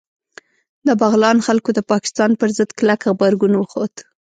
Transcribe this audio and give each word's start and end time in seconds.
د 0.87 0.89
بغلان 1.01 1.37
خلکو 1.47 1.69
د 1.73 1.79
پاکستان 1.91 2.31
پر 2.39 2.49
ضد 2.57 2.69
کلک 2.77 2.99
غبرګون 3.09 3.53
وښود 3.55 3.93